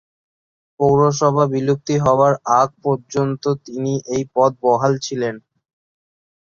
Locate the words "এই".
4.13-4.23